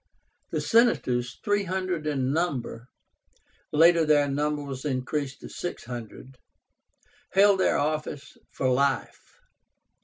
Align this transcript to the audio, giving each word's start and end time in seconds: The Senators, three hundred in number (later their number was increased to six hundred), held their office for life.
The 0.49 0.61
Senators, 0.61 1.37
three 1.43 1.65
hundred 1.65 2.07
in 2.07 2.33
number 2.33 2.87
(later 3.71 4.03
their 4.03 4.27
number 4.27 4.63
was 4.63 4.83
increased 4.83 5.41
to 5.41 5.47
six 5.47 5.83
hundred), 5.83 6.39
held 7.33 7.59
their 7.59 7.77
office 7.77 8.35
for 8.49 8.67
life. 8.67 9.35